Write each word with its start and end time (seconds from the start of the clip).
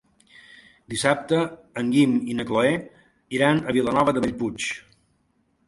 Dissabte 0.93 1.41
en 1.83 1.91
Guim 1.97 2.17
i 2.33 2.37
na 2.39 2.47
Cloè 2.53 2.73
iran 3.39 3.61
a 3.69 3.79
Vilanova 3.79 4.19
de 4.19 4.27
Bellpuig. 4.27 4.71